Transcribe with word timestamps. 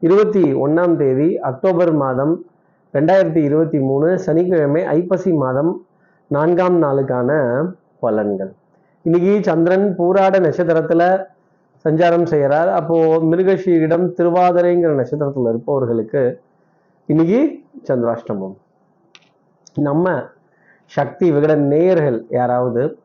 இருபத்தி 0.00 0.42
ஒன்றாம் 0.54 0.96
தேதி 0.96 1.38
அக்டோபர் 1.38 1.92
மாதம் 1.92 2.44
ரெண்டாயிரத்தி 2.94 3.36
இருபத்தி 3.36 3.78
மூணு 3.78 4.18
சனிக்கிழமை 4.18 4.84
ஐப்பசி 4.84 5.32
மாதம் 5.32 5.86
நான்காம் 6.26 6.82
நாளுக்கான 6.82 7.62
பலன்கள். 8.02 8.52
இன்னைக்கு 9.02 9.40
சந்திரன் 9.42 9.96
பூராட 9.96 10.38
நட்சத்திரத்துல 10.40 11.26
சஞ்சாரம் 11.88 12.24
செய்கிறார். 12.24 12.68
அப்போ 12.68 12.96
மிருகஷீரிடம் 13.16 14.08
திருவாதிரைங்கிற 14.16 14.94
நட்சத்திரத்தில் 14.94 15.48
இருப்பவர்களுக்கு 15.48 16.40
இன்னைக்கு 17.06 17.60
சந்திராஷ்டமம். 17.88 18.54
நம்ம 19.74 20.22
சக்தி 20.84 21.32
விகடன் 21.32 21.66
நேயர்கள் 21.66 22.24
யாராவது 22.28 22.98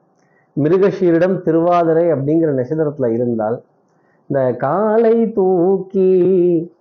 மிருகஷீரிடம் 0.63 1.35
திருவாதிரை 1.45 2.05
அப்படிங்கிற 2.15 2.51
நட்சத்திரத்துல 2.59 3.07
இருந்தால் 3.16 3.57
இந்த 4.30 4.41
காலை 4.66 5.16
தூக்கி 5.38 6.11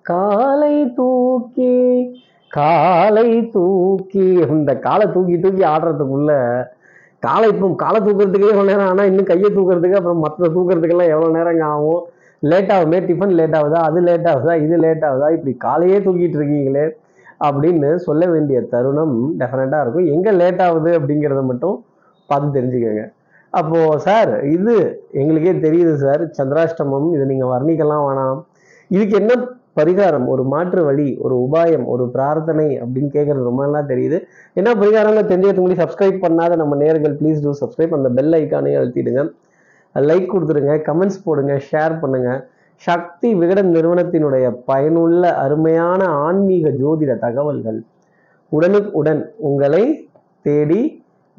காலை 0.02 0.76
தூக்கி 0.98 1.74
காலை 2.50 3.28
தூக்கி 3.56 4.26
இந்த 4.56 4.72
காலை 4.86 5.06
தூக்கி 5.14 5.36
தூக்கி 5.44 5.64
ஆடுறதுக்குள்ள 5.74 6.32
காலை 7.26 7.46
இப்போ 7.52 7.68
காலை 7.82 7.98
தூக்குறதுக்கே 8.06 8.48
எவ்வளோ 8.54 8.68
நேரம் 8.70 8.88
ஆனால் 8.90 9.08
இன்னும் 9.10 9.28
கையை 9.30 9.48
தூக்குறதுக்கு 9.56 9.98
அப்புறம் 10.00 10.24
மற்ற 10.24 10.48
தூக்குறதுக்கெல்லாம் 10.56 11.12
எவ்வளோ 11.14 11.28
நேரம் 11.36 11.60
ஆகும்? 11.68 12.02
லேட் 12.42 12.72
ஆகுமே 12.76 12.98
டிஃபன் 13.08 13.34
லேட் 13.38 13.56
ஆகுதா? 13.58 13.78
அது 13.88 14.00
லேட் 14.08 14.28
ஆகுதா? 14.32 14.54
இது 14.64 14.76
லேட் 14.84 15.04
ஆகுதா? 15.08 15.28
இப்படி 15.36 15.52
காலையே 15.66 15.98
தூக்கிட்டு 16.06 16.38
இருக்கீங்களே 16.40 16.84
அப்படின்னு 17.46 17.88
சொல்ல 18.06 18.26
வேண்டிய 18.26 18.58
தருணம் 18.72 19.14
டெஃபினட்டாக 19.40 19.84
இருக்கும். 19.84 20.08
எங்கே 20.14 20.32
லேட் 20.40 20.62
ஆகுது 20.66 20.90
அப்படிங்கிறத 20.98 21.42
மட்டும் 21.50 21.76
பார்த்து 22.28 22.56
தெரிஞ்சுக்கோங்க. 22.58 23.04
அப்போ 23.60 23.80
சார் 24.06 24.32
இது 24.56 24.74
எங்களுக்கே 25.20 25.52
தெரியுது 25.66 25.92
சார் 26.04 26.22
சந்திராஷ்டமம் 26.38 27.08
இதை 27.16 27.24
நீங்க 27.32 27.46
வர்ணிக்கலாம் 27.54 28.04
வேணாம். 28.06 28.40
இதுக்கு 28.94 29.14
என்ன 29.20 29.34
பரிகாரம்? 29.78 30.26
ஒரு 30.32 30.42
மாற்று 30.52 30.80
வழி 30.88 31.06
ஒரு 31.24 31.34
உபாயம் 31.44 31.86
ஒரு 31.92 32.04
பிரார்த்தனை 32.14 32.66
அப்படின்னு 32.82 33.10
கேட்கறது 33.16 33.48
ரொம்ப 33.48 33.62
நல்லா 33.66 33.80
தெரியுது. 33.92 34.18
என்ன 34.58 34.70
பரிகாரம்னு 34.82 35.24
தெரிஞ்சதுக்கு 35.30 35.62
முன்னாடி 35.62 35.82
சப்ஸ்கிரைப் 35.82 36.18
பண்ணாத 36.24 36.56
நம்ம 36.62 36.76
நேர்கள் 36.82 37.14
ப்ளீஸ் 37.20 37.42
டூ 37.44 37.52
சப்ஸ்கிரைப் 37.62 37.96
அந்த 37.98 38.10
பெல் 38.18 38.36
ஐக்கானே 38.40 38.74
அழுத்திடுங்க. 38.80 39.22
லைக் 39.94 40.30
கொடுத்துருங்க 40.32 40.74
கமெண்ட்ஸ் 40.88 41.24
போடுங்க 41.24 41.54
ஷேர் 41.70 41.94
பண்ணுங்க. 42.02 42.30
சக்தி 42.86 43.28
விகடன் 43.40 43.70
நிறுவனத்தினுடைய 43.76 44.46
பயனுள்ள 44.70 45.24
அருமையான 45.44 46.00
ஆன்மீக 46.26 46.70
ஜோதிட 46.80 47.12
தகவல்கள் 47.26 47.78
உடனுக்குடன் 48.52 49.22
உங்களை 49.48 49.84
தேடி 50.46 50.82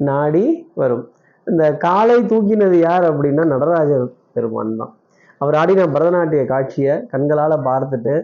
நாடி 0.08 0.46
வரும். 0.80 1.04
இந்த 1.46 1.64
காலை 1.78 2.16
தூக்கினது 2.30 2.76
யார் 2.78 3.04
அப்படின்னா 3.10 3.44
நடராஜர் 3.46 4.04
பெருமான் 4.34 4.78
தான். 4.78 4.92
அவர் 5.40 5.56
ஆடின 5.56 5.86
பரதநாட்டிய 5.86 6.42
காட்சியை 6.46 6.94
கண்களால் 7.12 7.64
பார்த்துட்டு 7.66 8.14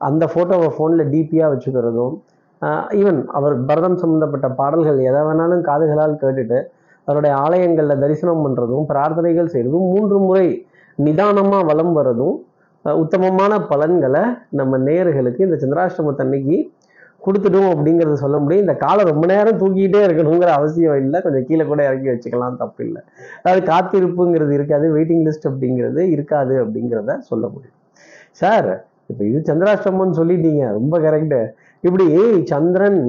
அந்த 0.00 0.24
ஃபோட்டோவை 0.32 0.68
ஃபோனில் 0.74 1.10
டிபியாக 1.10 1.50
வச்சுக்கிறதும் 1.52 2.14
ஈவன் 2.98 3.20
அவர் 3.32 3.54
பரதம் 3.66 3.98
சம்மந்தப்பட்ட 3.98 4.46
பாடல்கள் 4.60 4.98
எதை 5.00 5.20
வேணாலும் 5.20 5.62
காதுகளால் 5.62 6.20
கேட்டுட்டு 6.22 6.58
அவருடைய 7.08 7.34
ஆலயங்களில் 7.36 8.00
தரிசனம் 8.00 8.42
பண்ணுறதும் 8.44 8.86
பிரார்த்தனைகள் 8.86 9.52
செய்கிறதும் 9.52 9.86
மூன்று 9.92 10.18
முறை 10.18 10.46
நிதானமாக 10.98 11.62
வலம் 11.64 11.94
வர்றதும் 11.98 12.36
உத்தமமான 12.84 13.52
பலன்களை 13.70 14.22
நம்ம 14.50 14.78
நேயர்களுக்கு 14.78 15.46
இந்த 15.46 15.56
சந்திராஷ்டமத்தன்னைக்கு 15.58 16.56
கொடுத்துடும் 17.26 17.70
அப்படிங்கிறத 17.72 18.16
சொல்ல 18.24 18.36
முடியும். 18.42 18.64
இந்த 18.66 18.74
காலை 18.84 19.02
ரொம்ப 19.10 19.24
நேரம் 19.32 19.60
தூக்கிட்டே 19.62 20.00
இருக்கணுங்கிற 20.08 20.50
அவசியம் 20.58 20.98
இல்லை. 21.02 21.18
கொஞ்சம் 21.24 21.46
கீழே 21.48 21.64
கூட 21.70 21.80
இறக்கி 21.88 22.08
வச்சுக்கலாம் 22.12 22.60
தப்பு 22.62 22.82
இல்லை. 22.86 23.00
அதாவது 23.42 23.62
காத்திருப்புங்கிறது 23.72 24.52
இருக்காது 24.58 24.86
வெயிட்டிங் 24.96 25.24
லிஸ்ட் 25.28 25.48
அப்படிங்கிறது 25.50 26.02
இருக்காது 26.16 26.54
அப்படிங்கிறத 26.64 27.18
சொல்ல 27.30 27.44
முடியும். 27.54 27.76
சார் 28.42 28.70
இப்போ 29.10 29.22
இது 29.30 29.38
சந்திராஷ்டமம்னு 29.50 30.18
சொல்லிட்டீங்க 30.20 30.64
ரொம்ப 30.78 30.94
கரெக்டு 31.06 31.40
இப்படி 31.86 32.06
சந்திரன் 32.52 33.02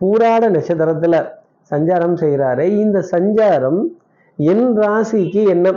பூராட 0.00 0.44
நட்சத்திரத்தில் 0.56 1.18
சஞ்சாரம் 1.70 2.16
செய்கிறாரு 2.22 2.64
இந்த 2.84 2.98
சஞ்சாரம் 3.12 3.80
என் 4.38 4.66
ராசிக்கு 4.82 5.42
என்ன 5.54 5.68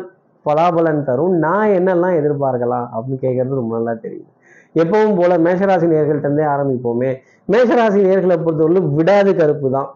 பலாபலன் 0.45 1.05
தரும்? 1.07 1.33
நான் 1.45 1.71
என்னெல்லாம் 1.77 2.17
எதிர்பார்க்கலாம்? 2.19 2.87
அப்படின்னு 2.95 3.21
கேட்கறது 3.25 3.61
ரொம்ப 3.61 3.73
நல்லா 3.77 3.93
தெரியும். 4.05 4.29
எப்பவும் 4.75 5.15
போல 5.15 5.37
மேஷராசி 5.37 5.87
நேர்கள்ட்டே 5.87 6.25
இருந்தே 6.25 6.43
ஆரம்பிப்போமே. 6.43 7.11
மேஷராசி 7.49 7.99
நேர்களை 8.01 8.35
பொறுத்தவரை 8.37 8.81
விடாது 8.93 9.35
கருப்பு 9.35 9.69
தான் 9.69 9.89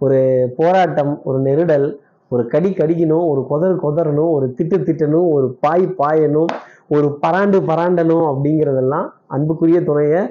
ஒரு 0.00 0.18
போராட்டம் 0.56 1.22
ஒரு 1.24 1.38
நெருடல் 1.38 1.98
ஒரு 2.30 2.46
கடி 2.46 2.70
கடிக்கணும் 2.70 3.26
ஒரு 3.26 3.46
கொதர் 3.46 3.76
கொதறணும் 3.76 4.30
ஒரு 4.30 4.54
திட்டு 4.58 4.76
திட்டணும் 4.78 5.28
ஒரு 5.30 5.56
பாய் 5.60 5.86
பாயணும் 5.98 6.52
ஒரு 6.88 7.18
பராண்டு 7.22 7.58
பராண்டணும் 7.60 8.26
அப்படிங்கிறதெல்லாம் 8.26 9.12
அன்புக்குரிய 9.26 9.80
துணையை 9.80 10.22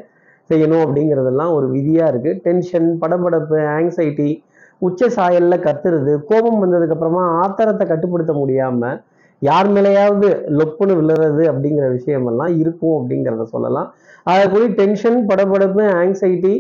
செய்யணும் 0.50 0.84
அப்படிங்கிறதெல்லாம் 0.86 1.54
ஒரு 1.54 1.68
விதியாக 1.68 2.12
இருக்குது 2.12 2.40
டென்ஷன் 2.42 2.98
படபடப்பு 3.00 3.60
ஆங்ஸைட்டி 3.68 4.44
உச்ச 4.80 5.08
சாயலில் 5.08 5.64
கத்துறது 5.64 6.14
கோபம் 6.22 6.60
வந்ததுக்கு 6.60 6.92
அப்புறமா 6.92 7.24
ஆத்திரத்தை 7.42 7.88
கட்டுப்படுத்த 7.88 8.34
முடியாமல் 8.34 9.00
யார் 9.48 9.70
மேலேயாவது 9.76 10.28
லொப்புன்னு 10.60 10.94
விழுறது 11.00 11.44
அப்படிங்கிற 11.52 11.86
விஷயமெல்லாம் 11.98 12.54
இருக்கும் 12.62 12.96
அப்படிங்கிறத 12.98 13.46
சொல்லலாம். 13.56 13.88
அதை 14.32 14.44
கூட 14.54 14.66
டென்ஷன் 14.82 15.20
படப்படப்பு 15.30 15.84
ஆங்ஸைட்டி 16.02 16.54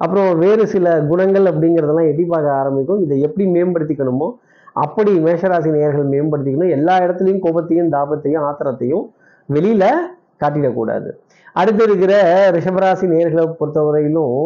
அப்புறம் 0.00 0.28
வேறு 0.42 0.64
சில 0.74 0.88
குணங்கள் 1.10 1.46
அப்படிங்கிறதெல்லாம் 1.52 2.10
எட்டி 2.10 2.24
பார்க்க 2.32 2.58
ஆரம்பிக்கும். 2.60 3.00
இதை 3.04 3.16
எப்படி 3.26 3.46
மேம்படுத்திக்கணுமோ 3.56 4.28
அப்படி 4.84 5.12
மேஷராசி 5.26 5.70
நேயர்கள் 5.76 6.12
மேம்படுத்திக்கணும். 6.14 6.74
எல்லா 6.76 6.94
இடத்துலையும் 7.04 7.42
கோபத்தையும் 7.46 7.92
தாபத்தையும் 7.94 8.44
ஆத்திரத்தையும் 8.48 9.06
வெளியில் 9.48 9.88
காட்டிடக்கூடாது. 10.42 11.08
அடுத்து 11.60 11.82
இருக்கிற 11.88 12.12
ரிஷபராசி 12.56 13.06
நேர்களை 13.14 13.44
பொறுத்தவரையிலும் 13.60 14.36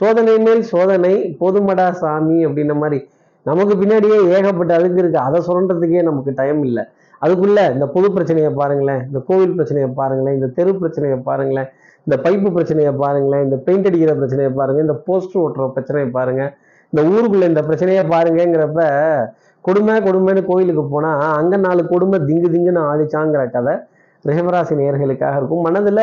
சோதனை 0.00 0.34
மேல் 0.44 0.62
சோதனை 0.72 1.14
போதுமடா 1.40 1.86
சாமி 2.02 2.38
அப்படின்ன 2.46 2.74
மாதிரி 2.82 3.00
நமக்கு 3.48 3.74
பின்னாடியே 3.80 4.16
ஏகப்பட்ட 4.34 4.72
அழுக்கு 4.78 5.00
இருக்கு. 5.02 5.18
அதை 5.26 5.38
சொல்றதுக்கே 5.48 6.02
நமக்கு 6.08 6.32
டைம் 6.40 6.60
இல்லை. 6.68 6.84
அதுக்குள்ள 7.22 7.72
இந்த 7.72 7.86
பொது 7.86 8.12
பிரச்சனையை 8.12 8.50
பாருங்களேன் 8.52 9.02
இந்த 9.06 9.18
கோவில் 9.20 9.54
பிரச்சனையை 9.54 9.88
பாருங்களேன் 9.94 10.34
இந்த 10.34 10.46
தெரு 10.46 10.78
பிரச்சனையை 10.78 11.18
பாருங்களேன் 11.22 11.68
இந்த 12.06 12.16
பைப்பு 12.16 12.50
பிரச்சனையை 12.50 12.92
பாருங்களேன் 12.94 13.42
இந்த 13.42 13.56
பெயிண்ட் 13.56 13.86
அடிக்கிற 13.86 14.14
பிரச்சனையை 14.14 14.52
பாருங்க 14.52 14.80
இந்த 14.80 14.96
போஸ்டர் 15.06 15.42
ஓட்டுற 15.42 15.66
பிரச்சனையை 15.72 16.10
பாருங்க 16.10 16.42
இந்த 16.92 17.02
ஊருக்குள்ள 17.10 17.44
இந்த 17.44 17.62
பிரச்சனையை 17.62 18.04
பாருங்கங்கிறப்ப 18.04 18.82
கொடுமை 19.64 19.94
கொடுமைன்னு 20.00 20.42
கோயிலுக்கு 20.46 20.84
போனா 20.88 21.10
அங்க 21.30 21.56
நாலு 21.56 21.82
கொடுமை 21.86 22.18
திங்கு 22.20 22.48
திங்குன்னு 22.48 22.82
ஆடிச்சாங்கிற 22.90 23.50
கதை 23.50 23.74
ரிஷபராசி 24.24 24.74
நேர்களுக்காக 24.74 25.36
இருக்கும். 25.36 25.64
மனதுல 25.66 26.00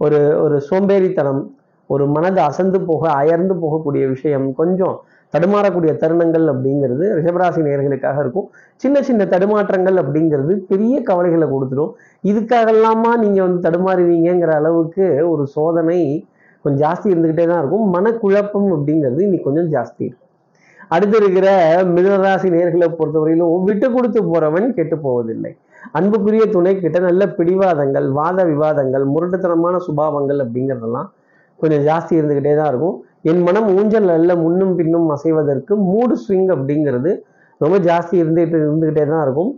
ஒரு 0.00 0.40
ஒரு 0.40 0.60
சோம்பேறித்தனம் 0.60 1.42
ஒரு 1.90 2.06
மனது 2.06 2.40
அசந்து 2.40 2.80
போக 2.80 3.12
அயர்ந்து 3.12 3.54
போகக்கூடிய 3.54 4.04
விஷயம் 4.08 4.54
கொஞ்சம் 4.54 4.94
தடுமாறக்கூடிய 5.32 5.92
தருணங்கள் 6.02 6.46
அப்படிங்கிறது 6.52 7.04
ரிஷபராசி 7.18 7.60
நேர்களுக்காக 7.66 8.18
இருக்கும். 8.24 8.46
சின்ன 8.82 9.02
சின்ன 9.08 9.22
தடுமாற்றங்கள் 9.32 9.96
அப்படிங்கிறது 10.02 10.54
பெரிய 10.70 10.96
கவலைகளை 11.08 11.46
கொடுத்துடும். 11.54 11.92
இதுக்காகலாமா 12.30 13.12
நீங்கள் 13.24 13.46
வந்து 13.46 13.60
தடுமாறுவீங்கங்கிற 13.66 14.52
அளவுக்கு 14.60 15.06
ஒரு 15.32 15.46
சோதனை 15.56 15.98
கொஞ்சம் 16.64 16.82
ஜாஸ்தி 16.84 17.08
இருந்துக்கிட்டே 17.12 17.46
தான் 17.52 17.60
இருக்கும். 17.62 17.88
மனக்குழப்பம் 17.96 18.68
அப்படிங்கிறது 18.76 19.20
இன்னைக்கு 19.26 19.48
கொஞ்சம் 19.48 19.72
ஜாஸ்தி 19.74 20.02
இருக்கும். 20.06 20.20
அடுத்து 20.94 21.16
இருக்கிற 21.20 21.48
மிதனராசி 21.96 22.48
நேர்களை 22.54 22.88
பொறுத்தவரையிலும் 22.98 23.66
விட்டு 23.68 23.86
கொடுத்து 23.94 24.20
போறவன் 24.30 24.66
கெட்டு 24.78 24.96
போவதில்லை. 25.04 25.52
அன்புக்குரிய 25.98 26.44
துணை 26.54 26.72
கிட்ட 26.74 26.98
நல்ல 27.06 27.22
பிடிவாதங்கள் 27.38 28.06
வாத 28.18 28.38
விவாதங்கள் 28.50 29.04
முரட்டுத்தனமான 29.14 29.80
சுபாவங்கள் 29.86 30.40
அப்படிங்கிறதெல்லாம் 30.44 31.08
கொஞ்சம் 31.60 31.82
ஜாஸ்தி 31.88 32.12
இருந்துக்கிட்டே 32.18 32.54
தான் 32.60 32.70
இருக்கும். 32.72 32.96
என் 33.30 33.42
மனம் 33.46 33.68
ஊஞ்சல் 33.76 34.10
அல்ல 34.16 34.32
முன்னும் 34.44 34.74
பின்னும் 34.78 35.08
அசைவதற்கு 35.14 35.74
மூடு 35.90 36.14
ஸ்விங் 36.22 36.50
அப்படிங்கிறது 36.54 37.10
ரொம்ப 37.60 37.76
ஜாஸ்தி 37.88 38.14
இருந்துகிட்டு 38.22 38.56
இருந்துக்கிட்டே 38.66 39.04
தான் 39.12 39.22
இருக்கும். 39.26 39.50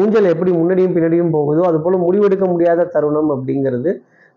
ஊஞ்சல் 0.00 0.28
எப்படி 0.32 0.50
முன்னாடியும் 0.58 0.94
பின்னாடியும் 0.94 1.32
போகுதோ 1.36 1.62
அது 1.70 1.78
போல் 1.84 2.04
முடிவெடுக்க 2.04 2.44
முடியாத 2.52 2.86
தருணம் 2.94 3.30
அப்படிங்கிறது 3.34 3.90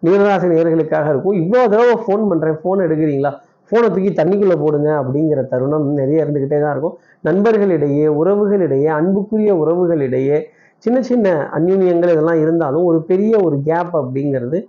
மீனராசி 0.03 0.47
நேர்களுக்காக 0.51 1.07
இருக்கும். 1.13 1.37
இவ்வளோ 1.41 1.63
தடவை 1.73 1.95
ஃபோன் 2.03 2.23
பண்ணுறேன் 2.31 2.57
ஃபோன் 2.61 2.83
எடுக்கிறீங்களா? 2.85 3.31
ஃபோனை 3.71 3.87
தூக்கி 3.95 4.11
தண்ணிக்குள்ளே 4.19 4.57
போடுங்க 4.63 4.89
அப்படிங்கிற 5.01 5.39
தருணம் 5.53 5.87
நிறைய 6.01 6.23
இருந்துக்கிட்டே 6.23 6.59
தான் 6.63 6.73
இருக்கும். 6.75 6.95
நண்பர்களிடையே 7.27 8.05
உறவுகளிடையே 8.19 8.89
அன்புக்குரிய 8.99 9.51
உறவுகளிடையே 9.61 10.37
சின்ன 10.85 10.97
சின்ன 11.09 11.27
அந்யூன்யங்கள் 11.57 12.13
இதெல்லாம் 12.15 12.41
இருந்தாலும் 12.43 12.85
ஒரு 12.89 12.99
பெரிய 13.11 13.33
ஒரு 13.47 13.55
கேப் 13.69 13.93
அப்படிங்கிறது 14.01 14.59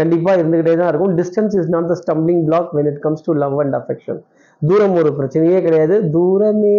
கண்டிப்பாக 0.00 0.40
இருந்துக்கிட்டே 0.40 0.74
தான் 0.80 0.90
இருக்கும். 0.92 1.14
Distance 1.20 1.56
is 1.60 1.72
not 1.76 1.90
the 1.92 1.96
stumbling 2.02 2.44
block 2.48 2.70
when 2.78 2.90
it 2.92 3.00
comes 3.06 3.26
to 3.28 3.34
love 3.42 3.56
and 3.64 3.76
affection 3.80 4.20
தூரம் 4.62 4.96
ஒரு 5.00 5.10
பிரச்சனையே 5.18 5.58
கிடையாது. 5.66 5.94
தூரமே 6.16 6.78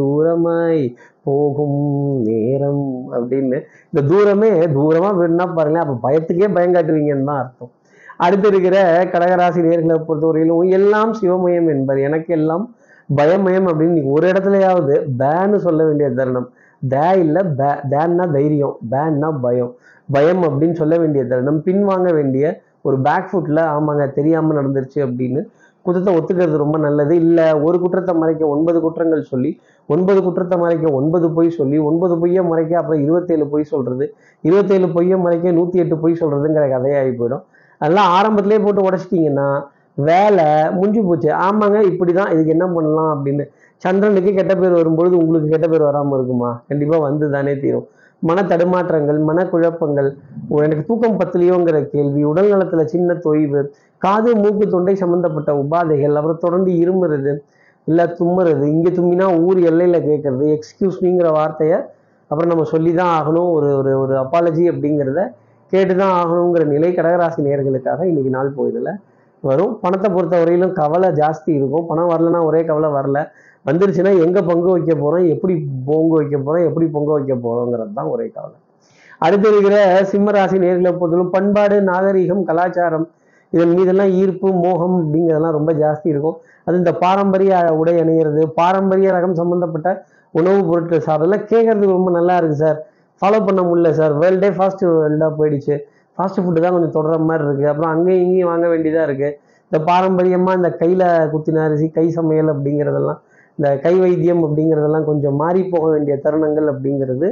தூரமாய் 0.00 0.82
போகும் 1.28 1.78
நேரம் 2.26 2.86
அப்படின்னு. 3.16 3.58
இந்த 3.90 4.00
தூரமே 4.10 4.50
தூரமாக 4.78 5.14
வேணும்னா 5.20 5.46
பாருங்களேன் 5.58 5.84
அப்போ 5.84 5.96
பயத்துக்கே 6.06 6.48
பயம் 6.56 6.74
காட்டுவீங்கன்னு 6.76 7.28
தான் 7.30 7.40
அர்த்தம். 7.42 7.72
அடுத்து 8.24 8.46
இருக்கிற 8.52 8.76
கடகராசி 9.12 9.60
நேர்களை 9.68 9.96
பொறுத்தவரையிலும் 10.08 10.66
எல்லாம் 10.78 11.12
சிவமயம் 11.20 11.70
என்பது 11.74 12.02
எனக்கு 12.08 12.32
எல்லாம் 12.38 12.66
பயமயம் 13.20 13.66
அப்படின்னு 13.70 14.02
ஒரு 14.16 14.26
இடத்துலையாவது 14.32 14.94
பேன்னு 15.22 15.58
சொல்ல 15.64 15.80
வேண்டிய 15.88 16.10
தருணம். 16.18 16.46
தே 16.82 17.08
இல்லை 17.24 17.42
பே 17.58 17.70
தேன்னா 17.92 18.24
தைரியம் 18.36 18.76
பேன்னா 18.92 19.28
பயம். 19.46 19.72
பயம் 20.08 20.42
அப்படின்னு 20.48 20.76
சொல்ல 20.80 20.94
வேண்டிய 21.02 21.22
தருணம் 21.32 21.60
பின்வாங்க 21.66 22.08
வேண்டிய 22.18 22.44
ஒரு 22.88 22.96
பேக் 23.06 23.28
ஃபுட்டில் 23.30 23.62
ஆமாங்க 23.74 24.06
தெரியாமல் 24.16 24.58
நடந்துருச்சு 24.58 24.98
அப்படின்னு 25.06 25.42
குற்றத்தை 25.86 26.12
ஒத்துக்கிறது 26.18 26.56
ரொம்ப 26.62 26.76
நல்லது. 26.84 27.14
இல்லை 27.22 27.46
ஒரு 27.66 27.76
குற்றத்தை 27.82 28.12
மறைக்க 28.20 28.44
ஒன்பது 28.54 28.78
குற்றங்கள் 28.84 29.22
சொல்லி 29.30 29.50
ஒன்பது 29.88 30.20
குற்றத்தை 30.26 30.56
மறைக்க 30.62 30.92
ஒன்பது 30.98 31.26
பொய் 31.36 31.50
சொல்லி 31.56 31.78
ஒன்பது 31.88 32.14
பொய்யை 32.20 32.42
மறைக்க 32.50 32.72
அப்புறம் 32.80 33.02
இருபத்தேழு 33.04 33.46
பொய் 33.52 33.70
சொல்கிறது 33.72 34.06
இருபத்தேழு 34.44 34.88
பொய்யை 34.96 35.16
மறைக்க 35.24 35.52
நூற்றி 35.58 35.82
எட்டு 35.82 35.96
பொய் 36.04 36.20
சொல்கிறதுங்கிற 36.20 36.66
கதையாகி 36.74 37.12
போயிடும். 37.20 37.44
அதெல்லாம் 37.80 38.10
ஆரம்பத்திலே 38.18 38.58
போட்டு 38.64 38.86
உடச்சிட்டிங்கன்னா 38.88 39.48
வேலை 40.08 40.46
முடிஞ்சு 40.76 41.02
போச்சு. 41.08 41.30
ஆமாங்க 41.46 41.80
இப்படி 41.90 42.12
தான் 42.12 42.30
இதுக்கு 42.34 42.54
என்ன 42.56 42.66
பண்ணலாம் 42.76 43.10
அப்படின்னு. 43.14 43.44
சந்திரனுக்கு 43.82 44.30
கெட்ட 44.38 44.54
பேர் 44.62 44.78
வரும்பொழுது 44.80 45.14
உங்களுக்கு 45.22 45.48
கெட்ட 45.54 45.66
பேர் 45.72 45.88
வராமல் 45.88 46.16
இருக்குமா? 46.18 46.50
கண்டிப்பாக 46.68 47.02
வந்து 47.06 47.26
தானே 47.36 47.54
தீரும். 47.64 47.86
மன 48.24 48.42
தடுமாற்றங்கள் 48.42 49.18
மனக்குழப்பங்கள் 49.24 50.08
எனக்கு 50.58 50.84
தூக்கம் 50.86 51.18
பத்தலையோங்கிற 51.18 51.78
கேள்வி 51.86 52.22
உடல் 52.24 52.50
நலத்துல 52.52 52.84
சின்ன 52.84 53.14
தொய்வு 53.24 53.62
காது 54.02 54.30
மூக்கு 54.34 54.66
தொண்டை 54.68 54.94
சம்பந்தப்பட்ட 54.94 55.50
உபாதைகள் 55.54 56.16
அப்புறம் 56.16 56.40
தொடர்ந்து 56.40 56.72
இருமுறது 56.76 57.32
இல்லை 57.86 58.04
தும்முறது 58.16 58.64
இங்கே 58.66 58.90
தும்மினா 58.90 59.26
ஊர் 59.40 59.58
எல்லையில் 59.62 60.06
கேட்கறது 60.06 60.44
எக்ஸ்கியூஸ் 60.52 61.00
மீங்கிற 61.00 61.30
வார்த்தையை 61.30 61.78
அப்புறம் 62.30 62.50
நம்ம 62.50 62.64
சொல்லி 62.64 62.92
தான் 62.94 63.12
ஆகணும் 63.14 63.50
ஒரு 63.50 63.68
ஒரு 63.76 63.90
ஒரு 63.98 64.14
அப்பாலஜி 64.16 64.64
அப்படிங்கிறத 64.68 65.22
கேட்டு 65.72 65.94
தான் 65.94 66.14
ஆகணுங்கிற 66.14 66.64
நிலை 66.66 66.90
கடகராசி 66.94 67.42
நேர்களுக்காக 67.42 68.06
இன்னைக்கு 68.06 68.30
நாள் 68.30 68.56
போயதில் 68.56 68.90
வரும். 69.44 69.78
பணத்தை 69.80 70.08
பொறுத்த 70.12 70.38
வரையிலும் 70.38 70.72
கவலை 70.72 71.08
ஜாஸ்தி 71.08 71.50
இருக்கும். 71.58 71.86
பணம் 71.86 72.10
வரலன்னா 72.10 72.44
ஒரே 72.44 72.64
கவலை 72.64 72.88
வரல. 72.90 73.20
வந்துருச்சுன்னா 73.66 74.12
எங்கே 74.24 74.40
பங்கு 74.40 74.70
வைக்க 74.70 74.94
போகிறோம் 74.94 75.26
எப்படி 75.28 75.54
பொங்கு 75.86 76.14
வைக்க 76.14 76.38
போகிறோம் 76.38 76.66
எப்படி 76.68 76.86
பொங்க 76.86 77.12
வைக்க 77.12 77.34
போகிறோங்கிறது 77.34 77.92
தான் 77.94 78.06
ஒரே 78.06 78.26
கவலை. 78.28 78.56
அடுத்து 79.18 79.48
இருக்கிற 79.48 79.76
சிம்மராசி 80.12 80.56
நேர்களை 80.64 80.90
பொறுத்தவரை 80.96 81.26
பண்பாடு 81.30 81.80
நாகரீகம் 81.80 82.42
கலாச்சாரம் 82.42 83.06
இதன் 83.50 83.74
மீதெல்லாம் 83.74 84.10
ஈர்ப்பு 84.10 84.52
மோகம் 84.52 84.96
அப்படிங்கிறதெல்லாம் 85.00 85.56
ரொம்ப 85.58 85.72
ஜாஸ்தி 85.72 86.08
இருக்கும். 86.12 86.36
அது 86.64 86.76
இந்த 86.76 86.92
பாரம்பரிய 86.94 87.72
உடை 87.72 88.00
அணிகிறது 88.00 88.42
பாரம்பரிய 88.48 89.12
ரகம் 89.12 89.38
சம்மந்தப்பட்ட 89.40 89.90
உணவுப் 90.30 90.68
பொருட்கள் 90.68 91.06
சாப்பிடலாம் 91.08 91.46
கேட்கறதுக்கு 91.46 91.96
ரொம்ப 91.98 92.10
நல்லா 92.10 92.38
இருக்குது 92.38 92.62
சார். 92.64 92.78
ஃபாலோ 93.20 93.46
பண்ண 93.46 93.60
முடியல 93.62 93.90
சார். 93.90 94.18
வேர்ல்டே 94.18 94.50
ஃபாஸ்ட் 94.58 94.84
வேர்ல்டாக 94.84 95.32
போயிடுச்சு. 95.38 95.76
ஃபாஸ்ட் 96.18 96.40
ஃபுட்டு 96.42 96.62
தான் 96.64 96.74
கொஞ்சம் 96.76 96.94
தொடர 96.98 97.18
மாதிரி 97.28 97.44
இருக்குது 97.46 97.70
அப்புறம் 97.72 97.92
அங்கேயும் 97.94 98.22
இங்கேயும் 98.24 98.50
வாங்க 98.52 98.66
வேண்டியதாக 98.72 99.06
இருக்குது 99.08 99.32
இந்த 99.72 99.78
பாரம்பரியமாக 99.88 100.58
இந்த 100.60 100.70
கையில் 100.82 101.06
குத்தின 101.32 101.62
அரிசி 101.66 101.86
கை 101.96 102.06
சமையல் 102.18 102.50
அப்படிங்கிறதெல்லாம் 102.54 103.20
இந்த 103.58 103.68
கை 103.84 103.94
வைத்தியம் 104.02 104.42
அப்படிங்கிறதெல்லாம் 104.46 105.06
கொஞ்சம் 105.08 105.36
மாறி 105.42 105.60
போக 105.72 105.84
வேண்டிய 105.94 106.14
தருணங்கள் 106.24 106.68
அப்படிங்கிறது 106.72 107.28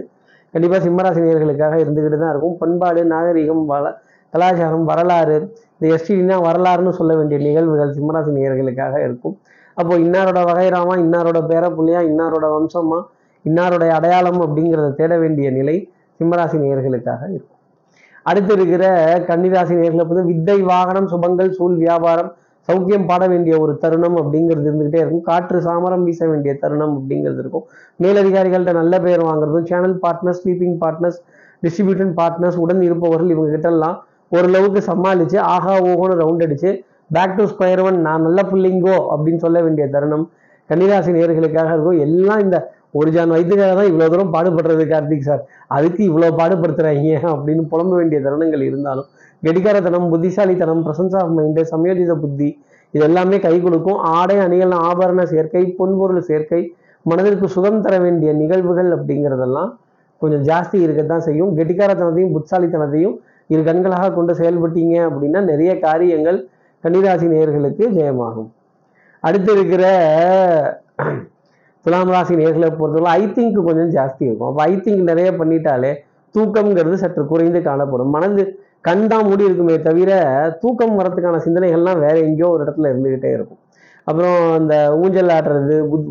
கண்டிப்பாக 0.55 0.81
சிம்மராசினியர்களுக்காக 0.87 1.75
இருந்துக்கிட்டு 1.83 2.19
தான் 2.23 2.33
இருக்கும். 2.33 2.57
பண்பாடு 2.63 3.03
நாகரிகம் 3.13 3.63
வள 3.73 3.85
கலாச்சாரம் 4.33 4.85
வரலாறு 4.91 5.37
இந்த 5.77 5.87
எஸ்டினா 5.95 6.37
வரலாறுன்னு 6.49 6.93
சொல்ல 6.99 7.13
வேண்டிய 7.19 7.39
நிகழ்வுகள் 7.47 7.95
சிம்மராசினியர்களுக்காக 7.97 8.95
இருக்கும். 9.07 9.35
அப்போ 9.77 9.95
இன்னாரோட 10.05 10.41
வகைராமா 10.51 10.95
இன்னாரோட 11.05 11.39
பேரப்புள்ளியா 11.51 12.01
இன்னாரோட 12.11 12.47
வம்சமா 12.55 12.99
இன்னாருடைய 13.45 13.91
அடையாளம் 13.99 14.41
அப்படிங்கிறத 14.47 14.91
தேட 15.01 15.13
வேண்டிய 15.23 15.49
நிலை 15.59 15.77
சிம்மராசி 16.21 16.57
நேயர்களுக்காக 16.65 17.23
இருக்கும். 17.35 17.59
அடுத்து 18.31 18.53
இருக்கிற 18.59 18.85
கன்னிராசி 19.29 19.75
நேர்களை 19.81 20.05
வந்து 20.11 20.25
வித்தை 20.31 20.59
வாகனம் 20.73 21.11
சுபங்கள் 21.13 21.51
சூழ் 21.59 21.77
வியாபாரம் 21.85 22.31
சௌக்கியம் 22.69 23.07
பாட 23.09 23.23
வேண்டிய 23.31 23.55
ஒரு 23.63 23.73
தருணம் 23.83 24.17
அப்படிங்கிறது 24.21 24.67
இருந்துகிட்டே 24.69 25.01
இருக்கும். 25.03 25.25
காற்று 25.29 25.59
சாமரம் 25.65 26.05
வீச 26.09 26.21
வேண்டிய 26.33 26.53
தருணம் 26.63 26.95
அப்படிங்கிறது 26.99 27.41
இருக்கும். 27.43 27.65
மேலதிகாரிகள்கிட்ட 28.03 28.75
நல்ல 28.81 29.01
பேர் 29.07 29.23
வாங்குறதும் 29.29 29.67
channel 29.71 29.97
partners 30.05 30.41
sleeping 30.43 30.77
partners 30.83 31.19
distribution 31.65 32.13
partners 32.21 32.61
உடன் 32.65 32.83
இருப்பவர்கள் 32.89 33.33
இவங்க 33.35 33.51
கிட்ட 33.57 33.91
ஓரளவுக்கு 34.33 34.81
சமாளித்து 34.91 35.39
ஆஹா 35.55 35.73
ஓகோன்னு 35.89 36.21
ரவுண்ட் 36.23 36.45
அடித்து 36.45 36.71
பேக் 37.17 37.35
டு 37.39 37.45
ஸ்கொயர் 37.51 37.83
ஒன் 37.87 37.99
நான் 38.07 38.25
நல்ல 38.27 38.41
பிள்ளைங்கோ 38.53 38.95
அப்படின்னு 39.15 39.43
சொல்ல 39.47 39.59
வேண்டிய 39.65 39.87
தருணம் 39.95 40.25
கன்னிராசி 40.71 41.11
நேர்களுக்காக 41.17 41.73
இருக்கும். 41.75 41.99
எல்லாம் 42.07 42.41
இந்த 42.45 42.57
ஒரு 42.99 43.09
ஜான் 43.15 43.33
வயிற்றுக்காக 43.35 43.73
தான் 43.79 43.91
இவ்வளோ 43.91 44.07
தூரம் 44.13 44.33
பாடுபடுறது 44.35 44.85
கார்த்திக் 44.93 45.29
சார். 45.29 45.43
அதுக்கு 45.77 46.03
இவ்வளோ 46.11 46.29
பாடுபடுத்துறாங்க. 46.41 47.13
அப்படின்னு 47.35 47.63
புலம்ப 47.73 47.93
வேண்டிய 48.01 48.19
தருணங்கள் 48.27 48.65
இருந்தாலும் 48.69 49.09
கெடிகாரத்தனம் 49.47 50.11
புத்திசாலித்தனம் 50.13 50.83
பிரசன்ஸ் 50.87 51.17
ஆஃப் 51.21 51.33
மைண்டு 51.39 51.63
சமயோஜித 51.73 52.15
புத்தி 52.25 52.49
இது 52.95 53.05
எல்லாமே 53.09 53.37
கை 53.47 53.55
கொடுக்கும். 53.61 53.99
ஆடை 54.17 54.37
அணிகள் 54.45 54.75
ஆபரண 54.89 55.23
சேர்க்கை 55.33 55.63
பொன்பொருள் 55.79 56.27
சேர்க்கை 56.31 56.61
மனதிற்கு 57.07 57.47
சுகம் 57.55 57.81
தர 57.85 57.95
வேண்டிய 58.05 58.31
நிகழ்வுகள் 58.41 58.91
அப்படிங்கிறதெல்லாம் 58.97 59.71
கொஞ்சம் 60.23 60.45
ஜாஸ்தி 60.51 60.79
இருக்கத்தான் 60.85 61.25
செய்யும். 61.29 61.53
கெட்டிக்காரத்தனத்தையும் 61.59 62.35
புத்தாலித்தனத்தையும் 62.37 63.17
இரு 63.53 63.63
கண்களாக 63.69 64.13
கொண்டு 64.19 64.33
செயல்பட்டீங்க 64.41 64.95
அப்படின்னா 65.09 65.41
நிறைய 65.51 65.73
காரியங்கள் 65.87 66.39
கன்னிராசி 66.85 67.27
நேர்களுக்கு 67.33 67.85
ஜெயமாகும். 67.97 68.51
அடுத்து 69.21 69.51
இருக்கிற 69.57 69.85
துலாம் 71.85 72.13
ராசி 72.15 72.35
நேர்களை 72.41 72.69
பொறுத்தவரை 72.81 73.13
ஐ 73.21 73.23
திங்க் 73.37 73.59
கொஞ்சம் 73.69 73.93
ஜாஸ்தி 73.97 74.23
இருக்கும். 74.29 74.49
அப்போ 74.51 74.63
ஐ 74.71 74.75
திங்க் 74.85 75.09
நிறைய 75.11 75.31
பண்ணிட்டாலே 75.41 75.93
தூக்கம்ங்கிறது 76.35 76.99
சற்று 77.03 77.23
குறைந்து 77.33 77.61
காணப்படும். 77.69 78.13
மனது 78.17 78.43
கண் 78.87 79.03
தான் 79.13 79.27
மூடி 79.29 79.45
இருக்குமே 79.49 79.75
தவிர 79.89 80.11
தூக்கம் 80.63 80.95
வரத்துக்கான 81.01 81.41
சிந்தனைகள்லாம் 81.47 82.01
வேற 82.05 82.15
எங்கேயோ 82.27 82.49
ஒரு 82.55 82.63
இடத்துல 82.65 82.91
இருந்துகிட்டே 82.93 83.31
இருக்கும். 83.37 83.61
அப்புறம் 84.07 84.39
இந்த 84.61 84.77
ஊஞ்சல் 85.01 85.33
ஆடுறது 85.35 85.75
புத் 85.91 86.07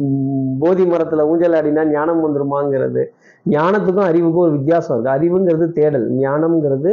போதி 0.62 0.83
மரத்தில் 0.91 1.23
ஊஞ்சல் 1.31 1.56
ஆடினா 1.59 1.83
ஞானம் 1.95 2.21
வந்துருமாங்கிறது 2.25 3.01
ஞானத்துக்கும் 3.45 4.07
அறிவுக்கும் 4.09 4.45
ஒரு 4.45 4.53
வித்தியாசம் 4.57 4.94
இருக்குது 4.95 5.15
அறிவுங்கிறது 5.17 5.65
தேடல் 5.79 6.06
ஞானம்ங்கிறது 6.21 6.91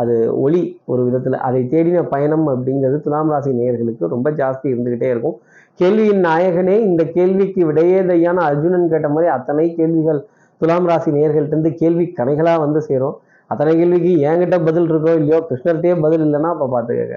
அது 0.00 0.14
ஒளி 0.44 0.62
ஒரு 0.92 1.00
விதத்தில். 1.06 1.38
அதை 1.48 1.60
தேடின 1.72 2.02
பயணம் 2.14 2.46
அப்படிங்கிறது 2.52 2.98
துலாம் 3.06 3.32
ராசி 3.34 3.52
நேயர்களுக்கு 3.60 4.12
ரொம்ப 4.14 4.28
ஜாஸ்தி 4.40 4.66
இருந்துக்கிட்டே 4.72 5.08
இருக்கும். 5.14 5.36
கேள்வியின் 5.80 6.22
நாயகனே 6.28 6.76
இந்த 6.88 7.02
கேள்விக்கு 7.16 7.60
விடையேதையான 7.70 8.38
அர்ஜுனன் 8.50 8.90
கேட்ட 8.92 9.08
மாதிரி 9.14 9.30
அத்தனை 9.36 9.66
கேள்விகள் 9.78 10.20
துலாம் 10.60 10.88
ராசி 10.90 11.10
நேயர்கள்ட்ட 11.16 11.70
கேள்வி 11.82 12.06
கணைகளாக 12.18 12.60
வந்து 12.64 12.80
சேரும். 12.88 13.16
அத்தனை 13.50 13.72
கேள்விக்கு 13.76 14.10
என்கிட்ட 14.26 14.56
பதில் 14.66 14.88
இருக்கோ 14.90 15.12
இல்லையோ 15.20 15.38
கிருஷ்ணர்கிட்டயே 15.48 15.94
பதில் 16.04 16.24
இல்லைன்னா 16.26 16.50
அப்போ 16.54 16.66
பார்த்துக்கங்க 16.74 17.16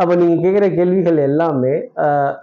அப்போ 0.00 0.12
நீங்கள் 0.20 0.42
கேட்குற 0.44 0.66
கேள்விகள் 0.74 1.18
எல்லாமே 1.26 1.74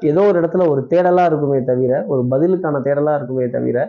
ஏதோ 0.10 0.22
ஒரு 0.30 0.38
இடத்துல 0.42 0.66
ஒரு 0.68 0.82
தேடலாக 0.92 1.30
இருக்குமே 1.30 1.60
தவிர 1.64 2.02
ஒரு 2.08 2.22
பதிலுக்கான 2.32 2.82
தேடலாக 2.88 3.18
இருக்குமே 3.20 3.46
தவிர 3.48 3.80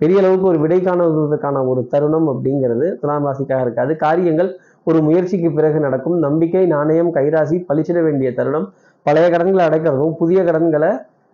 பெரிய 0.00 0.20
அளவுக்கு 0.22 0.46
ஒரு 0.52 0.58
விடை 0.58 0.78
காணுவதற்கான 0.80 1.60
ஒரு 1.66 1.82
தருணம் 1.92 2.28
அப்படிங்கிறது 2.32 2.86
துலாம் 3.00 3.26
ராசிக்காக 3.26 3.66
இருக்காது 3.66 3.92
காரியங்கள் 3.96 4.50
ஒரு 4.86 4.98
முயற்சிக்கு 5.06 5.48
பிறகு 5.50 5.78
நடக்கும் 5.86 6.16
நம்பிக்கை 6.18 6.64
நாணயம் 6.74 7.10
கைராசி 7.16 7.56
பளிச்சிட 7.68 7.98
வேண்டிய 8.06 8.30
தருணம் 8.38 8.66
பழைய 9.06 9.26
கடன்களை 9.30 9.62
அடைக்கிறதும் 9.68 10.14
புதிய 10.20 10.40
கடன்களை 10.44 10.90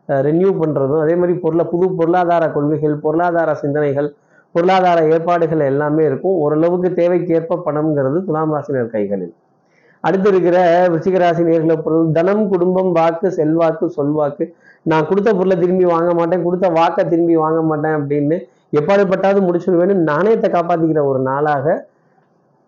ரெனியூ 0.09 0.51
பண்ணுறதும் 0.61 1.03
அதே 1.03 1.15
மாதிரி 1.21 1.35
பொருளை 1.43 1.65
புது 1.73 1.87
பொருளாதார 1.99 2.45
கொள்கைகள் 2.55 2.97
பொருளாதார 3.05 3.51
சிந்தனைகள் 3.63 4.09
பொருளாதார 4.55 4.99
ஏற்பாடுகள் 5.15 5.63
எல்லாமே 5.73 6.03
இருக்கும். 6.11 6.39
ஓரளவுக்கு 6.45 6.89
தேவைக்கேற்ப 7.01 7.59
பணம்ங்கிறது 7.67 8.19
துலாம் 8.29 8.55
ராசினர் 8.55 8.95
கைகளில் 8.95 9.35
அடுத்து 10.05 10.29
இருக்கிற 10.33 10.57
விருச்சிக 10.93 11.17
ராசி 11.23 11.43
நேர்களை 11.49 11.77
பொருள் 11.85 12.07
தனம் 12.19 12.43
குடும்பம் 12.53 12.91
வாக்கு 12.99 13.29
செல்வாக்கு 13.39 13.87
சொல்வாக்கு. 13.99 14.45
நான் 14.91 15.09
கொடுத்த 15.11 15.31
பொருளை 15.39 15.57
திரும்பி 15.63 15.87
வாங்க 15.95 16.11
மாட்டேன் 16.19 16.45
கொடுத்த 16.47 16.67
வாக்கை 16.79 17.03
திரும்பி 17.13 17.37
வாங்க 17.45 17.61
மாட்டேன் 17.71 17.97
அப்படின்னு 17.99 18.37
எப்பாடுபட்டாவது 18.79 19.41
முடிச்சிடுவேன்னு 19.47 19.97
நாணயத்தை 20.11 20.49
காப்பாற்றிக்கிற 20.57 21.03
ஒரு 21.11 21.21
நாளாக 21.31 21.67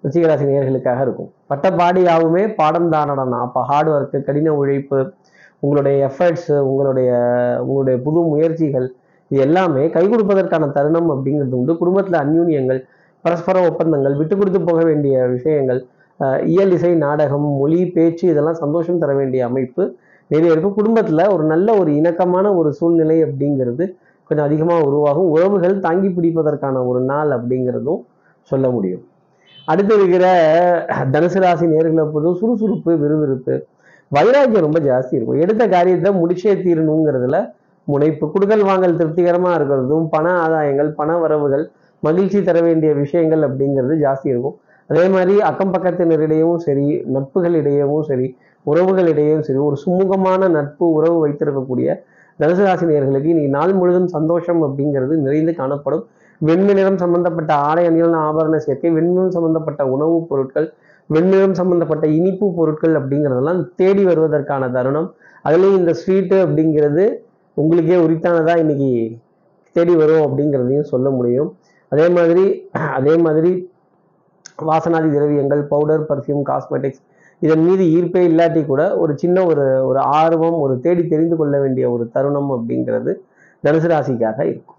ரிச்சிகராசி 0.05 0.45
நேர்களுக்காக 0.51 1.01
இருக்கும். 1.07 1.31
பட்டப்பாடி 1.51 2.01
யாவுமே 2.11 2.43
பாடம் 2.61 2.89
தானடனா? 2.95 3.39
அப்போ 3.47 3.61
ஹார்ட் 3.71 3.91
ஒர்க்கு 3.95 4.19
கடின 4.29 4.55
உழைப்பு 4.61 4.99
உங்களுடைய 5.65 5.97
எஃபர்ட்ஸு 6.09 6.57
உங்களுடைய 6.71 7.11
உங்களுடைய 7.65 7.97
புது 8.07 8.21
முயற்சிகள் 8.33 8.87
இது 9.31 9.43
எல்லாமே 9.47 9.83
கை 9.97 10.05
கொடுப்பதற்கான 10.07 10.65
தருணம் 10.77 11.11
அப்படிங்கிறது 11.15 11.57
உண்டு. 11.59 11.75
குடும்பத்தில் 11.83 12.19
அந்யூன்யங்கள் 12.23 12.81
பரஸ்பர 13.25 13.57
ஒப்பந்தங்கள் 13.71 14.17
விட்டு 14.21 14.35
கொடுத்து 14.39 14.61
போக 14.69 14.81
வேண்டிய 14.89 15.17
விஷயங்கள் 15.35 15.81
இயல் 16.55 16.73
இசை 16.77 16.91
நாடகம் 17.05 17.47
மொழி 17.61 17.79
பேச்சு 17.95 18.25
இதெல்லாம் 18.33 18.59
சந்தோஷம் 18.63 19.01
தர 19.03 19.13
வேண்டிய 19.21 19.43
அமைப்பு 19.51 19.83
நிறைய 20.31 20.53
இருக்கும் 20.55 20.77
குடும்பத்தில் 20.79 21.25
ஒரு 21.35 21.45
நல்ல 21.53 21.69
ஒரு 21.81 21.91
இணக்கமான 22.01 22.47
ஒரு 22.59 22.71
சூழ்நிலை 22.81 23.17
அப்படிங்கிறது 23.27 23.85
கொஞ்சம் 24.29 24.47
அதிகமாக 24.49 24.87
உருவாகும். 24.89 25.31
உறவுகள் 25.35 25.83
தாங்கி 25.87 26.11
பிடிப்பதற்கான 26.19 26.85
ஒரு 26.91 27.01
நாள் 27.11 27.33
அப்படிங்கிறதும் 27.39 28.03
சொல்ல 28.51 28.67
முடியும். 28.77 29.03
அடுத்து 29.71 29.93
இருக்கிற 29.99 30.25
தனுசு 31.15 31.41
ராசி 31.45 31.67
நேர்களை 31.73 32.05
பொறுத்தும் 32.15 32.39
சுறுசுறுப்பு 32.41 32.93
விறுவிறுப்பு 33.03 33.55
வைராக்கியம் 34.13 34.65
ரொம்ப 34.67 34.79
ஜாஸ்தி 34.89 35.15
இருக்கும். 35.19 35.41
எடுத்த 35.45 35.63
காரியத்தை 35.75 36.11
முடிச்சே 36.23 36.53
தீரணுங்கிறதுல 36.65 37.37
முனைப்பு. 37.89 38.25
குடுக்கல் 38.35 38.65
வாங்கல் 38.71 38.99
திருப்திகரமாக 39.01 39.55
இருக்கிறதும் 39.59 40.07
பண 40.15 40.27
ஆதாயங்கள் 40.45 40.91
பண 40.99 41.17
வரவுகள் 41.23 41.65
மகிழ்ச்சி 42.03 42.39
தர 42.49 42.59
வேண்டிய 42.61 42.91
விஷயங்கள் 43.03 43.43
அப்படிங்கிறது 43.49 43.95
ஜாஸ்தி 44.05 44.29
இருக்கும். 44.33 44.57
அதே 44.91 45.05
மாதிரி 45.15 45.35
அக்கம் 45.51 45.73
பக்கத்தினரிடையவும் 45.75 46.63
சரி 46.67 46.87
நட்புகளிடையவும் 47.15 48.07
சரி 48.09 48.27
உறவுகளிடையும் 48.67 49.45
சரி 49.47 49.61
ஒரு 49.69 49.77
சுமூகமான 49.85 50.49
நட்பு 50.57 50.85
உறவு 50.99 51.17
வைத்திருக்கக்கூடிய 51.25 51.89
தனுசு 52.41 52.63
ராசினியர்களுக்கு 52.67 53.31
இன்னைக்கு 53.33 53.55
நாள் 53.59 53.73
முழுதும் 53.81 54.09
சந்தோஷம் 54.17 54.61
அப்படிங்கிறது 54.67 55.15
நிறைந்து 55.27 55.53
காணப்படும். 55.61 56.05
வெண்மை 56.43 56.75
நிறம் 56.75 56.99
சம்பந்தப்பட்ட 56.99 57.55
ஆடை 57.67 57.87
அணிகள் 57.87 58.15
ஆபரண 58.27 58.57
சேர்க்கை 58.57 58.91
வெண்மையம் 58.93 59.29
சம்பந்தப்பட்ட 59.29 59.83
உணவுப் 59.87 60.29
பொருட்கள் 60.29 60.69
வெண்மையம் 61.11 61.53
சம்பந்தப்பட்ட 61.53 62.07
இனிப்பு 62.19 62.47
பொருட்கள் 62.55 62.95
அப்படிங்கிறதெல்லாம் 62.95 63.61
தேடி 63.77 64.05
வருவதற்கான 64.05 64.71
தருணம். 64.71 65.09
அதுலேயும் 65.45 65.79
இந்த 65.81 65.93
ஸ்வீட்டு 66.01 66.37
அப்படிங்கிறது 66.47 67.05
உங்களுக்கே 67.57 67.97
உரித்தானதா 68.07 68.59
இன்னைக்கு 68.59 68.91
தேடி 69.77 69.95
வரும் 69.97 70.25
அப்படிங்கிறதையும் 70.27 70.91
சொல்ல 70.93 71.11
முடியும். 71.11 71.51
அதே 71.93 72.09
மாதிரி 72.09 72.45
அதே 72.99 73.17
மாதிரி 73.17 73.51
வாசனாதி 74.63 75.09
திரவியங்கள் 75.13 75.63
பவுடர் 75.65 76.05
பர்ஃப்யூம் 76.09 76.45
காஸ்மெட்டிக்ஸ் 76.51 77.03
இதன் 77.43 77.65
மீது 77.65 77.85
ஈர்ப்பே 77.97 78.23
இல்லாட்டி 78.31 78.67
கூட 78.67 78.83
ஒரு 78.97 79.13
சின்ன 79.19 79.45
ஒரு 79.45 79.65
ஒரு 79.87 80.01
ஆர்வம் 80.19 80.59
ஒரு 80.61 80.81
தேடி 80.81 81.03
தெரிந்து 81.07 81.37
கொள்ள 81.37 81.55
வேண்டிய 81.61 81.91
ஒரு 81.91 82.05
தருணம் 82.13 82.51
அப்படிங்கிறது 82.51 83.13
தனுசு 83.65 83.89
ராசிக்காக 83.95 84.41
இருக்கும். 84.43 84.79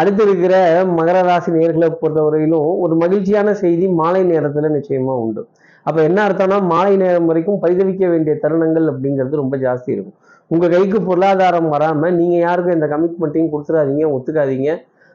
அடுத்து 0.00 0.22
இருக்கிற 0.26 0.54
மகர 0.98 1.18
ராசி 1.28 1.50
நேர்களை 1.58 1.88
பொறுத்தவரையிலும் 2.00 2.68
ஒரு 2.84 2.94
மகிழ்ச்சியான 3.02 3.54
செய்தி 3.62 3.86
மாலை 4.00 4.22
நேரத்துல 4.30 4.70
நிச்சயமா 4.76 5.14
உண்டு. 5.24 5.42
அப்ப 5.86 5.98
என்ன 6.08 6.18
அர்த்தம்னா 6.28 6.58
மாலை 6.72 6.94
நேரம் 7.02 7.28
வரைக்கும் 7.30 7.60
பரிதவிக்க 7.64 8.04
வேண்டிய 8.12 8.34
தருணங்கள் 8.42 8.86
அப்படிங்கிறது 8.92 9.42
ரொம்ப 9.42 9.56
ஜாஸ்தி 9.64 9.90
இருக்கும். 9.94 10.16
உங்க 10.50 10.66
கைக்கு 10.74 10.98
பொருளாதாரம் 11.08 11.68
வராம 11.74 12.10
நீங்க 12.20 12.36
யாருக்கும் 12.46 12.76
இந்த 12.78 12.86
கமிட்மெண்ட்டையும் 12.94 13.52
கொடுத்துடாதீங்க 13.52 14.06
ஒத்துக்காதீங்க. 14.14 14.70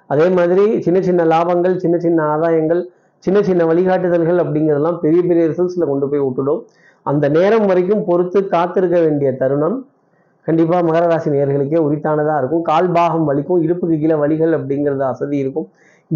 அதே 0.10 0.28
மாதிரி 0.38 0.64
சின்ன 0.86 1.00
சின்ன 1.08 1.22
லாபங்கள் 1.34 1.76
சின்ன 1.84 1.96
சின்ன 2.06 2.20
ஆதாயங்கள் 2.34 2.82
சின்ன 3.24 3.40
சின்ன 3.48 3.62
வழிகாட்டுதல்கள் 3.70 4.40
அப்படிங்கிறதெல்லாம் 4.44 5.00
பெரிய 5.04 5.22
பெரிய 5.30 5.44
ரிசல்ட்ஸில் 5.52 5.90
கொண்டு 5.92 6.06
போய் 6.12 6.26
விட்டுடும். 6.26 6.62
அந்த 7.06 7.26
நேரம் 7.36 7.66
வரைக்கும் 7.72 8.04
பொறுத்து 8.10 8.40
காத்திருக்க 8.54 8.98
வேண்டிய 9.06 9.30
தருணம் 9.42 9.78
கண்டிப்பாக 10.42 10.88
மகர 10.88 11.08
ராசி 11.08 11.30
நேர்களுக்கே 11.30 11.78
உரித்தானதாக 11.80 12.38
இருக்கும். 12.38 12.62
கால் 12.62 12.92
பாகம் 12.92 13.32
வலிக்கும் 13.32 13.62
இடுப்புக்கு 13.62 14.00
கீழே 14.00 14.14
வலிகள் 14.14 14.58
அப்படிங்கிறது 14.58 15.00
அசதி 15.00 15.38
இருக்கும். 15.38 15.70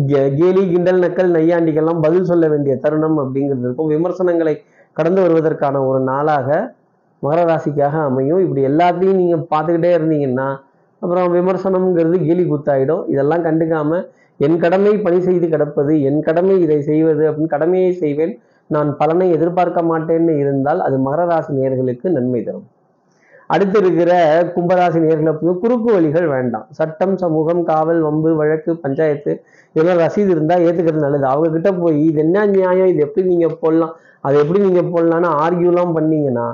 கே- 0.08 0.36
கேலி 0.36 0.72
கிண்டல் 0.72 1.00
நக்கல் 1.00 1.32
நையாண்டிகள்லாம் 1.32 2.02
பதில் 2.02 2.24
சொல்ல 2.24 2.48
வேண்டிய 2.48 2.76
தருணம் 2.76 3.20
அப்படிங்கிறது 3.20 3.60
இருக்கும். 3.60 3.88
விமர்சனங்களை 3.88 4.62
கடந்து 4.94 5.22
வருவதற்கான 5.22 5.86
ஒரு 5.86 6.00
நாளாக 6.00 6.74
மகர 7.24 7.44
ராசிக்காக 7.46 8.02
அமையும். 8.04 8.40
இப்படி 8.40 8.66
எல்லாத்தையும் 8.66 9.16
நீங்கள் 9.16 9.40
பார்த்துக்கிட்டே 9.40 9.98
இருந்தீங்கன்னா 9.98 10.58
அப்புறம் 11.00 11.34
விமர்சனம்ங்கிறது 11.34 12.26
கேலி 12.26 12.52
குத்தாயிடும். 12.52 13.10
இதெல்லாம் 13.10 13.46
கண்டுக்காமல் 13.46 14.08
என் 14.38 14.60
கடமை 14.60 14.98
பணி 14.98 15.22
செய்து 15.22 15.48
கிடப்பது 15.48 16.02
என் 16.02 16.22
கடமை 16.22 16.62
இதை 16.62 16.82
செய்வது 16.82 17.32
அப்படின்னு 17.32 17.46
கடமையை 17.46 17.92
செய்வேன். 17.92 18.40
நான் 18.68 18.98
பலனை 18.98 19.32
எதிர்பார்க்க 19.32 19.82
மாட்டேன்னு 19.82 20.38
இருந்தால் 20.38 20.80
அது 20.80 20.98
மகர 20.98 21.26
ராசி 21.26 21.54
நேர்களுக்கு 21.54 22.10
நன்மை 22.10 22.44
தரும். 22.44 22.68
அடுத்து 23.54 23.78
இருக்கிற 23.84 24.12
கும்பராசி 24.56 25.00
நேர்களை 25.06 25.32
குறுக்கு 25.64 25.90
வழிகள் 25.96 26.28
வேண்டாம். 26.36 26.66
சட்டம் 26.80 27.16
சமூகம் 27.24 27.62
காவல் 27.70 28.02
வம்பு 28.08 28.30
வழக்கு 28.42 28.72
பஞ்சாயத்து 28.84 29.32
இதெல்லாம் 29.76 30.02
ரசீது 30.04 30.32
இருந்தால் 30.36 30.64
ஏற்றுக்கிறது 30.68 31.06
நல்லது. 31.06 31.26
அவங்க 31.32 31.50
கிட்ட 31.56 31.70
போய் 31.82 31.98
இது 32.10 32.22
என்ன 32.26 32.46
நியாயம் 32.56 32.90
இது 32.92 33.02
எப்படி 33.08 33.24
நீங்கள் 33.32 33.56
போடலாம்? 33.64 33.94
அதை 34.26 34.36
எப்படி 34.44 34.60
நீங்கள் 34.68 34.92
போடலாம்னு 34.94 35.30
ஆர்கியூலாம் 35.44 35.96
பண்ணீங்கன்னா 35.98 36.46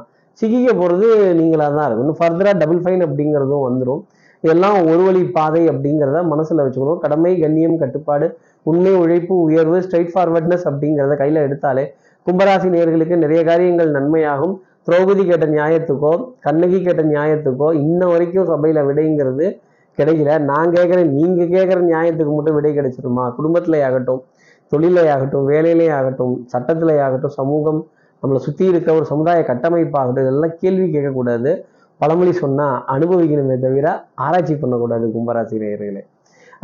சிக்கிக்க 0.42 0.72
போகிறது 0.82 1.08
நீங்களாக 1.40 1.72
தான் 1.78 1.88
இருக்கும். 1.88 2.06
இன்னும் 2.06 2.20
ஃபர்தராக 2.22 2.56
டபுள் 2.62 2.82
ஃபைன் 2.84 3.06
அப்படிங்கிறதும் 3.08 3.66
வந்துடும் 3.68 4.02
இதெல்லாம் 4.44 4.78
ஒரு 4.92 5.02
வழி 5.06 5.22
பாதை 5.38 5.62
அப்படிங்கிறத 5.72 6.20
மனசில் 6.32 6.64
வச்சுக்கணும். 6.66 7.00
கடமை 7.06 7.32
கண்ணியம் 7.44 7.80
கட்டுப்பாடு 7.82 8.28
உண்மை 8.70 8.94
உழைப்பு 9.04 9.34
உயர்வு 9.48 9.78
ஸ்ட்ரைட் 9.86 10.14
ஃபார்வர்ட்னஸ் 10.14 10.66
அப்படிங்கிறத 10.70 11.16
கையில் 11.22 11.46
எடுத்தாலே 11.48 11.84
கும்பராசி 12.28 12.70
நேர்களுக்கு 12.76 13.16
நிறைய 13.24 13.42
காரியங்கள் 13.50 13.92
நன்மையாகும். 13.98 14.56
திரௌபதி 14.90 15.24
கேட்ட 15.26 15.46
நியாயத்துக்கோ 15.56 16.12
கண்ணகி 16.46 16.78
கேட்ட 16.86 17.02
நியாயத்துக்கோ 17.14 17.68
இன்ன 17.82 18.02
வரைக்கும் 18.12 18.48
சபையில் 18.52 18.86
விடைங்கிறது 18.88 19.48
கிடைக்கல. 19.98 20.36
நான் 20.50 20.74
கேட்குறேன் 20.76 21.10
நீங்கள் 21.18 21.52
கேட்குற 21.54 21.80
நியாயத்துக்கு 21.92 22.34
மட்டும் 22.36 22.56
விடை 22.58 22.72
கிடைச்சிருமா? 22.78 23.24
குடும்பத்திலே 23.38 23.80
ஆகட்டும் 23.88 24.22
தொழிலே 24.72 25.04
ஆகட்டும் 25.14 25.46
வேலையிலே 25.52 25.88
ஆகட்டும் 25.98 26.34
சட்டத்திலே 26.54 26.96
ஆகட்டும் 27.06 27.36
சமூகம் 27.40 27.80
நம்மளை 28.24 28.40
சுற்றி 28.46 28.66
இருக்க 28.72 28.90
ஒரு 29.00 29.06
சமுதாய 29.12 29.40
கட்டமைப்பாகட்டும் 29.50 30.26
இதெல்லாம் 30.26 30.56
கேள்வி 30.62 30.88
கேட்கக்கூடாது. 30.96 31.52
பழமொழி 32.02 32.34
சொன்னால் 32.44 32.78
அனுபவிக்கணுமே 32.94 33.58
தவிர 33.66 33.88
ஆராய்ச்சி 34.26 34.56
பண்ணக்கூடாது 34.56 35.08
கும்பராசி 35.16 35.58
நேயர்களே. 35.64 36.04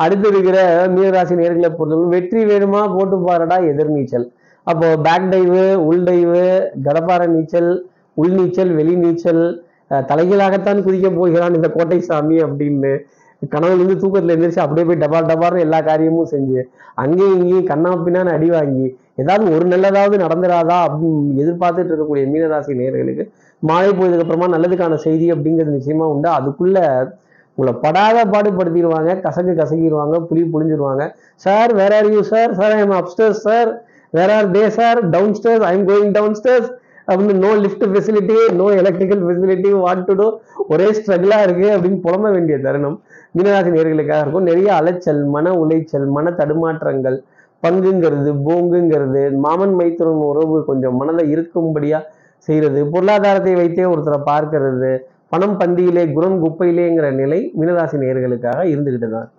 அடுத்து 0.03 0.27
இருக்கிற 0.33 0.57
மீனராசி 0.95 1.35
நேர்களை 1.41 1.69
பொறுத்தவரை 1.77 2.09
வெற்றி 2.15 2.41
வேணுமா? 2.51 2.81
போட்டு 2.95 3.17
பாருடா 3.27 3.57
எதிர்நீச்சல். 3.71 4.27
அப்போ 4.67 4.87
பேக் 5.07 5.27
டைவு 5.33 5.63
உள் 5.87 6.05
டைவு 6.09 6.45
கடப்பாறை 6.87 7.27
நீச்சல் 7.35 7.69
உள் 8.17 8.35
நீச்சல் 8.37 8.71
வெளி 8.77 8.93
நீச்சல் 8.95 9.41
தலைகளாகத்தான் 9.41 10.07
தலைகீழாகத்தான் 10.09 10.79
குதிக்க 10.85 11.07
போகிறான் 11.15 11.55
இந்த 11.57 11.67
கோட்டை 11.69 11.97
சாமி 12.01 12.37
அப்படின்னு. 12.45 12.91
கனவுல 13.51 13.75
இருந்து 13.75 13.95
தூக்கத்தில் 14.01 14.33
எந்திரிச்சு 14.35 14.61
அப்படியே 14.61 14.85
போய் 14.85 15.01
டபார் 15.01 15.27
டபார்னு 15.31 15.63
எல்லா 15.65 15.79
காரியமும் 15.87 16.29
செஞ்சு 16.31 16.59
அங்கேயும் 17.01 17.35
இங்கேயும் 17.37 17.67
கண்ணா 17.67 17.91
பின்னான்னு 17.97 18.31
அடி 18.31 18.47
வாங்கி 18.53 18.85
ஏதாவது 19.21 19.43
ஒரு 19.55 19.65
நல்லதாவது 19.73 20.15
நடந்துடாதா 20.23 20.77
அப்படின்னு 20.85 21.11
எதிர்பார்த்துட்டு 21.43 21.91
இருக்கக்கூடிய 21.91 22.23
மீனராசி 22.31 22.79
நேர்களுக்கு 22.79 23.25
மாலை 23.63 23.91
போயதுக்கு 23.91 24.23
அப்புறமா 24.25 24.47
நல்லதுக்கான 24.55 24.97
செய்தி 25.05 25.27
அப்படிங்கிறது 25.33 25.75
நிச்சயமா 25.77 26.07
உண்டு. 26.13 26.29
அதுக்குள்ள 26.37 26.79
உங்களை 27.57 27.73
படாத 27.83 28.17
பாடுபடுத்திடுவாங்க 28.31 29.11
கசக்கு 29.21 29.53
கசக்கிடுவாங்க 29.53 30.15
புளி 30.29 30.41
புளிஞ்சிருவாங்க 30.53 31.03
sir 31.43 31.71
where 31.73 31.91
are 31.97 32.09
you 32.13 32.21
sir 32.31 32.53
sir 32.53 32.73
I 32.73 32.79
am 32.79 32.95
upstairs 32.97 33.39
sir 33.45 33.69
where 34.13 34.33
are 34.33 34.49
they 34.51 34.63
sir 34.77 34.99
downstairs 35.37 35.63
I 35.65 35.71
am 35.77 35.87
going 35.87 36.11
downstairs 36.39 36.67
அப்படின்னு 37.07 37.33
no 37.43 37.51
lift 37.63 37.85
facility 37.91 38.35
no 38.59 38.67
electrical 38.81 39.23
facility 39.25 39.71
what 39.83 40.05
to 40.07 40.13
do 40.19 40.27
ஒரே 40.73 40.87
ஸ்ட்ரகிளாக 40.97 41.45
இருக்கு 41.47 41.67
அப்படின்னு 41.75 41.99
புலம்ப 42.05 42.31
வேண்டிய 42.35 42.57
தருணம். 42.65 42.97
மீனராசி 43.37 43.71
நேர்களுக்காக 43.75 44.19
இருக்கும். 44.23 44.47
நிறைய 44.49 44.69
அலைச்சல் 44.79 45.21
மன 45.35 45.53
உளைச்சல் 45.63 46.07
மன 46.17 46.31
தடுமாற்றங்கள் 46.39 47.17
பங்குங்கிறது 47.63 48.31
போங்குங்கிறது 48.47 49.21
மாமன் 49.43 49.75
மைத்துரன் 49.79 50.23
உறவு 50.31 50.57
கொஞ்சம் 50.69 50.97
மனதை 51.01 51.25
இருக்கும்படியாக 51.33 52.03
செய்கிறது 52.47 52.79
பொருளாதாரத்தை 52.93 53.53
வைத்தே 53.59 53.85
ஒருத்தரை 53.91 54.19
பார்க்கறது 54.31 54.91
பணம் 55.33 55.55
பந்தியிலே 55.61 56.03
குணம் 56.15 56.37
குப்பையிலேங்கிற 56.43 57.07
நிலை 57.21 57.39
மீனராசி 57.59 57.97
நேயர்களுக்காக 58.03 58.59
இருந்துகிட்டு 58.73 59.09
தான் 59.15 59.29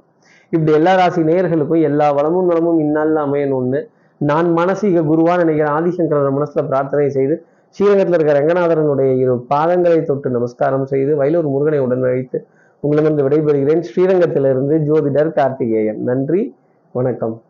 இப்படி 0.52 0.72
எல்லா 0.78 0.92
ராசி 1.00 1.20
நேயர்களுக்கும் 1.28 1.84
எல்லா 1.88 2.06
வளமும் 2.16 2.48
நலமும் 2.50 2.80
இந்நாளில் 2.84 3.20
அமையணும்னு 3.24 3.80
நான் 4.20 4.48
மனசீக 4.58 5.02
குருவான்னு 5.10 5.44
நினைக்கிறேன். 5.44 5.74
ஆதிசங்கரன் 5.78 6.36
மனசில் 6.36 6.68
பிரார்த்தனை 6.70 7.06
செய்து 7.16 7.34
ஸ்ரீரங்கத்தில் 7.76 8.14
இருக்கிற 8.14 8.38
ரங்கநாதரனுடைய 8.40 9.16
இரு 9.16 9.46
பாதங்களை 9.50 10.02
தொட்டு 10.02 10.30
நமஸ்காரம் 10.30 10.86
செய்து 10.86 11.22
வயலூர் 11.22 11.48
முருகனை 11.48 11.78
உடன் 11.78 12.02
அழைத்து 12.02 12.46
உங்களிடமிருந்து 12.80 13.26
விடைபெறுகிறேன். 13.26 13.82
ஸ்ரீரங்கத்திலிருந்து 13.88 14.76
ஜோதிடர் 14.88 15.32
கார்த்திகேயன். 15.32 16.00
நன்றி 16.02 16.54
வணக்கம். 16.92 17.42